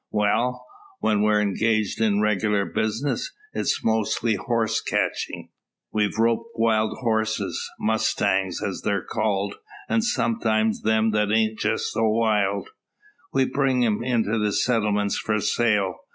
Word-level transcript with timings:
"Well; 0.09 0.65
when 1.01 1.21
we're 1.21 1.39
engaged 1.41 2.01
in 2.01 2.21
regular 2.21 2.65
business, 2.65 3.31
it's 3.53 3.83
mostly 3.83 4.33
horse 4.33 4.81
catchin'. 4.81 5.49
We 5.93 6.11
rope 6.17 6.47
wild 6.55 6.97
horses, 7.01 7.69
mustangs, 7.79 8.63
as 8.63 8.81
they're 8.83 9.05
called; 9.05 9.57
an' 9.87 10.01
sometimes 10.01 10.81
them 10.81 11.11
that 11.11 11.31
ain't 11.31 11.59
jest 11.59 11.91
so 11.93 12.01
wild. 12.09 12.69
We 13.31 13.45
bring 13.45 13.85
'em 13.85 14.01
into 14.03 14.39
the 14.39 14.53
settlements 14.53 15.19
for 15.19 15.39
sale. 15.39 15.97